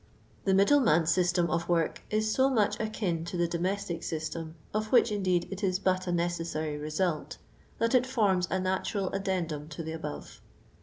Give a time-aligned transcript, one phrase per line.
[0.45, 5.47] The Midiif.enutji sif.<fem of rnrJiis so much akin to the domestic system, of which, indeed,
[5.51, 7.37] it is but a necessary result,
[7.77, 10.41] that it forms a natural addendum to the above.